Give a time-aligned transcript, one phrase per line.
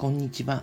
[0.00, 0.62] こんにちは。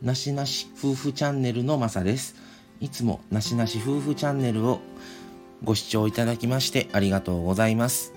[0.00, 2.34] なしなし夫婦チャンネルのまさです。
[2.80, 4.80] いつもなしなし夫婦チャンネルを
[5.62, 8.14] ご視聴いただきましてありがとうございます。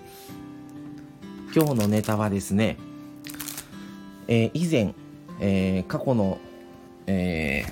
[1.53, 2.77] 今日のネタはですね、
[4.29, 4.95] えー、以前、
[5.41, 6.39] えー、過去の、
[7.07, 7.65] え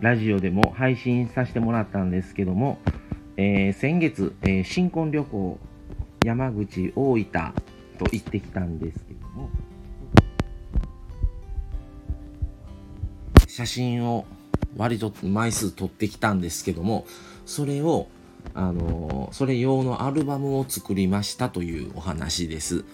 [0.00, 2.78] ー、ラジオでも配信させてもらったんですけども、
[3.36, 5.58] え先月、え新婚旅行
[6.24, 7.24] 山口大分
[7.98, 9.50] と行ってきたんですけども、
[13.58, 14.24] 写真を
[14.76, 17.06] 割と枚数撮ってきたんですけども、
[17.44, 18.06] それを、
[18.54, 22.84] あのそれ用のアルバムを作りましたというお話です。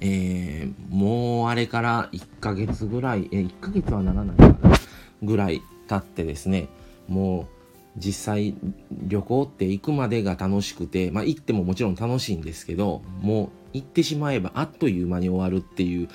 [0.00, 4.76] えー、もうあれから1ヶ月ぐらい、え1ヶ月はならないかな、
[5.24, 6.68] ぐらい経ってですね、
[7.08, 7.48] も
[7.96, 8.54] う実際
[8.90, 16.08] 旅行って行くまでが楽しくて、まあ行ってももちろん楽しいんですけど、もう行ってしまえばあっという間に終わるっていう、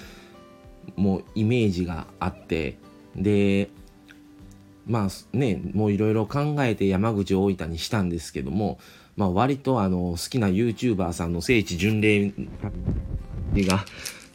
[0.95, 2.77] もうイメージがあって、
[3.15, 3.69] で
[4.87, 8.77] まあねもういろいろ考えて山口大分にしたんですけども、
[9.15, 12.33] まあ、割とあの好きな YouTuber さんの聖地巡礼
[13.65, 13.85] が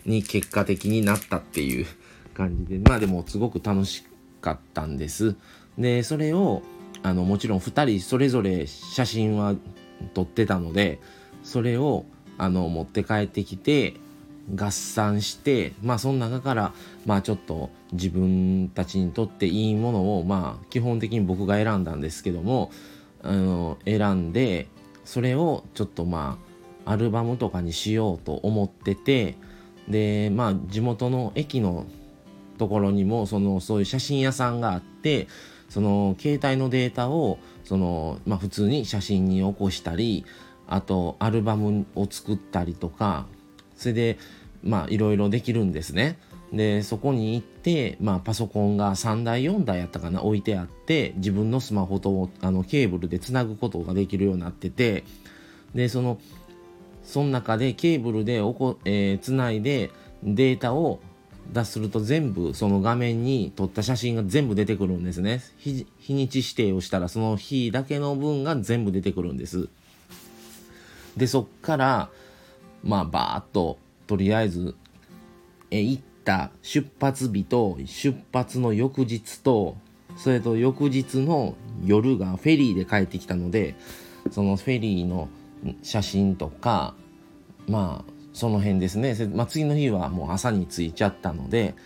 [0.06, 1.86] に結果的になったっていう
[2.34, 4.05] 感じでまあでもすごく楽し
[4.41, 5.36] かったんです。
[5.78, 6.62] でそれを
[7.03, 9.55] あのもちろん2人それぞれ写真は
[10.14, 10.98] 撮ってたので
[11.42, 12.05] それを
[12.39, 13.95] あの持って帰ってきて
[14.55, 16.73] 合算してまあその中から
[17.06, 22.70] まあちょっと自分たちにとっていいものをまあ基本的に僕が選んだんですけども
[23.23, 24.69] あの選んで
[25.05, 26.39] それをちょっとま
[26.84, 29.37] あアルバムとかにしようと思ってて
[29.89, 31.87] でまあ地元の駅の
[32.59, 35.29] ところにもそのそういう写真屋さんがあって
[35.69, 40.27] その携帯のデータをその、まあ、普通に写真に起こしたり
[40.67, 43.27] あとアルバムを作ったりとか
[43.77, 44.19] それで
[44.62, 46.19] まあいろいろできるんですね。
[46.53, 55.05] でそこに行って、まあ、パソコンが3台4台やったかな置いてあって自分のスマホとあのケーブルでつなぐことができるようになってて
[55.77, 56.18] でその
[57.05, 59.90] その中でケーブルでおこ、えー、つないで
[60.24, 61.01] データを
[61.52, 69.68] 出すると全部その画面に撮った写真が全部出てくるんですね日にち指定をしたらその日だけの分が全部出てくるんです
[71.17, 72.11] でそっから
[72.83, 73.79] まあバーっと
[74.11, 74.75] とりあえず
[75.71, 79.77] え行った出発日と出発の翌日と
[80.17, 81.55] それと翌日の
[81.85, 83.77] 夜がフェリーで帰ってきたので
[84.33, 85.29] そのフェリーの
[85.85, 86.97] 写真とか
[87.69, 91.77] まあその辺ですね、まあ、次の日はもう朝に着いちゃったので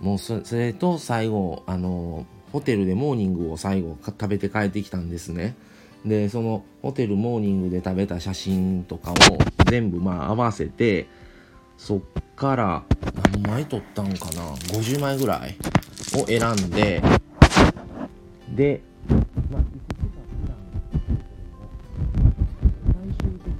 [0.00, 5.56] もうそれと最後あのホテルでモーニングを最後食べて帰ってきたんですね。
[6.04, 9.14] でそのホテルモーニングで食べた写真とかを
[9.66, 11.06] 全部まあ合わせて
[11.78, 12.00] そっ
[12.36, 12.82] から
[13.32, 14.42] 何枚撮ったんかな
[14.74, 15.56] ？50枚ぐらい？
[16.14, 17.02] を選んで
[18.54, 18.80] で、
[19.50, 20.10] まあ、いくつか
[20.42, 20.58] プラン
[23.18, 23.54] 最終的に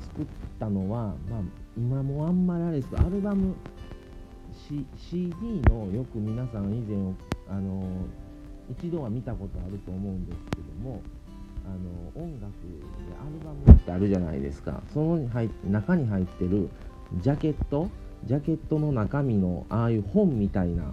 [0.00, 0.24] 作っ
[0.58, 1.40] たのは、まあ、
[1.76, 3.54] 今もあんまりあれですけどアルバム、
[4.68, 5.34] C、CD
[5.68, 6.96] のよく皆さん以前
[7.48, 7.86] あの
[8.70, 11.02] 一度は見たことあると思うんですけども
[11.66, 11.68] あ
[12.18, 14.82] の音楽でアルバムってあるじゃないですか。
[14.92, 15.18] その
[15.70, 16.68] 中に入ってる
[17.20, 17.88] ジャケット？
[18.26, 20.84] ジャケットの中身のああいう本みたいな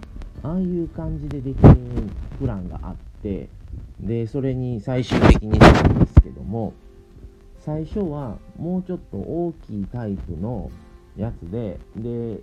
[0.42, 1.76] ああいう感じでできる
[2.38, 3.48] プランがあって
[4.00, 6.74] でそれに最終的にしたんですけども
[7.64, 10.70] 最初はもうちょっと大きいタイプの
[11.16, 12.38] やつでで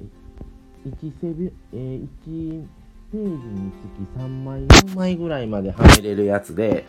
[0.87, 2.65] 1セビ、えー、1
[3.11, 6.85] ページにつき3枚4枚ぐらいまではめれるやつで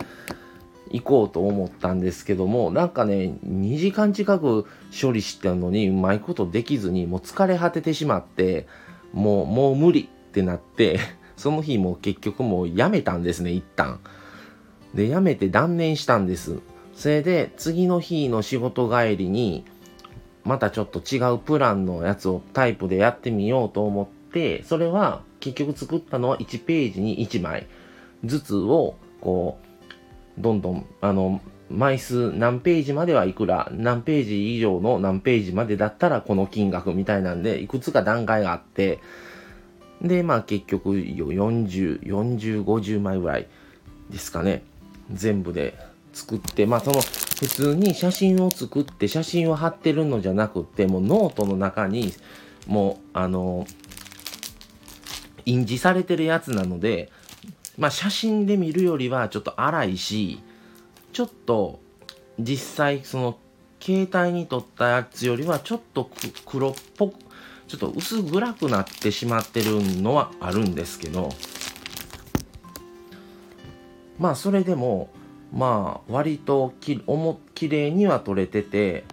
[0.91, 4.65] 行こうと思ったんですけども、なんかね、2時間近く
[4.99, 8.67] 処理してるのにうまいことできずに、もう疲れ果ててしまって、
[9.13, 10.99] もう、もう無理ってなって、
[11.37, 13.99] その日も結局もうやめたんですね、一旦。
[14.93, 16.59] で、やめて断念したんです。
[16.93, 19.63] それで、次の日の仕事帰りに、
[20.43, 27.67] またちょっと違うプランのやつをタイプでやってみようと思って、それは結局作ったのは1ページに1枚
[28.23, 29.70] ずつをこう
[30.37, 38.99] どんどん、あの、枚数何ページまではいくら、何ページ以上の何ページまでだったらこの金額みたいなんで、いくつか段階があって、
[40.01, 43.47] で、まあ結局40、40、50枚ぐらい
[44.09, 44.63] ですかね。
[45.11, 45.77] 全部で
[46.13, 52.13] 作って、まあその普通に写真を作って写真を貼ってるのじゃなくて、もうノートの中に
[52.67, 53.65] もうあの、
[55.45, 57.11] 印字されてるやつなので、
[57.81, 60.39] まあ写真で見るよりはちょっと荒いし
[61.13, 61.79] ちょっと
[62.39, 63.39] 実際その
[63.79, 66.07] 携帯に撮ったやつよりはちょっと
[66.45, 67.15] 黒っぽく
[67.67, 71.29] ちょっと薄暗くなってしまってるのはあるんですけど
[74.19, 75.09] まあそれでも
[75.51, 79.05] まあ割ときおも綺麗には撮れてて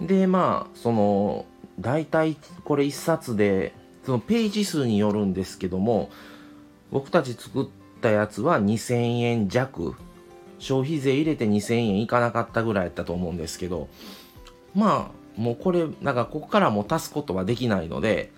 [0.00, 1.46] でまあその
[1.80, 3.74] 大体これ1冊で
[4.04, 6.10] そのページ数によるんですけども
[6.90, 7.66] 僕たち作っ
[8.00, 9.94] たやつは2000円弱。
[10.58, 13.88] 消費税入れて2000円いかなかったぐらいやったと思うんですけど。
[14.74, 18.30] まあもうこれなんかここからも足すことはできないので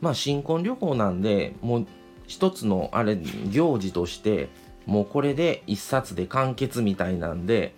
[0.00, 1.86] まあ新婚旅行なんでもう
[2.26, 3.16] 一つのあれ
[3.50, 4.48] 行事として
[4.86, 7.74] もうこれで一冊で完結みたいなんで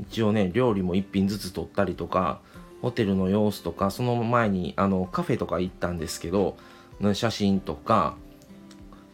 [0.00, 2.40] 一応ね料理も一品ずつ取ったりとか
[2.80, 6.56] ホテルの様子とかその前にあのカフェとか行ったんですけど
[7.14, 8.16] 写真とか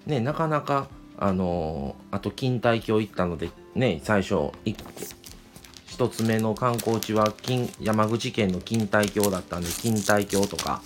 [0.09, 4.35] ねなかなかあのあと錦帯橋行ったのでね最初
[4.65, 10.83] 1つ目の観光地は金山口県の錦帯橋だったんで錦帯橋とか。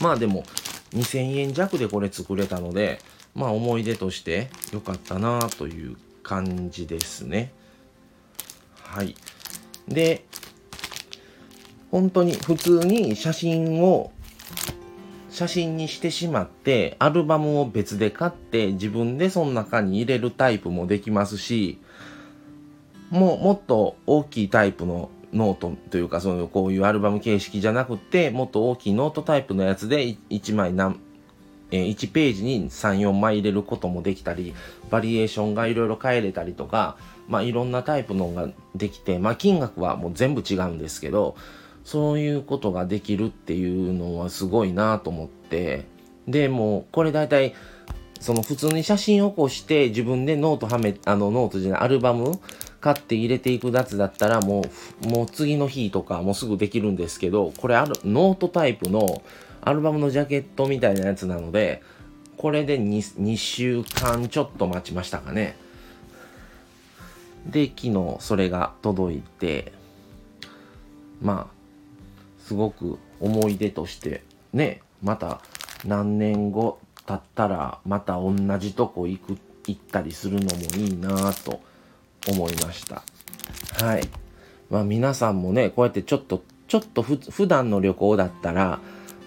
[0.00, 0.44] まあでも
[0.94, 3.00] 2000円弱でこれ作れたので
[3.34, 7.52] まあ思い出として良かったなという感じですね。
[8.82, 9.14] はい。
[9.86, 10.24] で
[11.90, 14.12] 本当に普通に写真を
[15.30, 21.78] 写真にしてしまってアルバムを別で買って自分でその中に入れるタイプもできますし
[23.10, 30.98] もうもっと大きいタイプのノートというかそのこういうアルバム形式じゃなくてもっと大きいノートタイプのやつで1枚何
[31.70, 34.54] え1ページに34枚入れることもできたり
[34.90, 36.96] バリエーションがいろいろ変えれたりとか、
[37.28, 41.36] まあ、いろんなタイプのができて、まあ、金額はもう全部違うんですけど
[41.90, 45.86] そういうことができるっていうのはすごいなと思って。
[46.28, 47.52] でもこれ大体
[48.20, 52.38] その普通に写真をこうして自分でノートはめあのノートじゃないアルバム
[52.80, 54.62] 買って入れていくやつだったらも
[55.04, 59.22] うもう次の日とかもうすぐできるんですけどこれあるノートタイプの
[59.60, 61.82] アルバムのジャケットみたいなやつなので
[62.36, 65.56] これで 2, 2週間ちょっと待ちましたかね。
[67.46, 69.72] で昨日それが届いて
[71.20, 71.59] まあ
[72.50, 75.40] すごく思い出としてねまた
[75.84, 79.38] 何年後経ったらまた同じとこ行く
[79.68, 81.60] 行ったりするのもいいなと
[82.28, 83.04] 思いました。
[83.84, 84.08] はい。
[84.68, 88.80] まあ皆さんもねこうやってちょっとちょっとふ普段の旅行だったら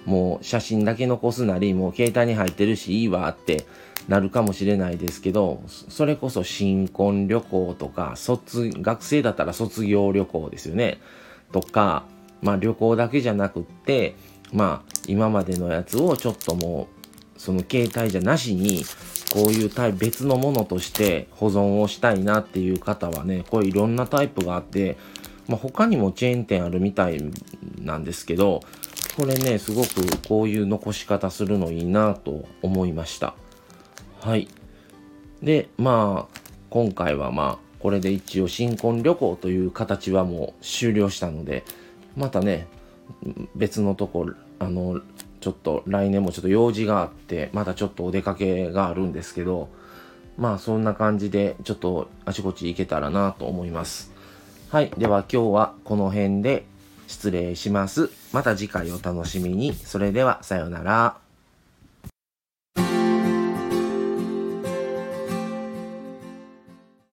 [0.05, 3.65] もう写真だけ残すなりもう携帯に入ってるしいいわって
[4.09, 10.99] なるかもしれないですけどそれこそ新婚旅行とか卒学生だったら卒業旅行ですよね。
[11.53, 12.03] とか
[12.43, 14.15] まあ旅行だけじゃなくって、
[14.51, 16.87] まあ今までのやつをちょっとも
[17.35, 18.83] う、その携帯じゃなしに、
[19.33, 24.95] こういうタイ別のものとして保存をしたいなっていう方はね、これいろんなタイプがあって、
[25.47, 27.19] まあ、他にもチェーン店あるみたい
[27.81, 28.61] なんですけど、
[29.17, 33.33] これね、すごくこういう残し方するのいいなと思いました。
[34.21, 34.47] はい。
[35.41, 36.39] で、まあ、
[36.69, 41.63] 今回はまあ、これで一応新婚旅行という形はもう終了したので、
[42.15, 42.67] またね
[43.55, 44.29] 別のとこ
[44.59, 45.01] あの
[45.39, 49.69] ちょっと来年もちょっと用事があってまたちょっとお出かけがあるんですけど
[50.37, 54.11] まあそんな感じでちょっとあちこち行けたらなと思います。
[54.69, 56.65] はいでは今日はこの辺で
[57.07, 58.09] 失礼します。
[58.31, 59.73] また次回お楽しみに。
[59.73, 61.22] それではさようなら。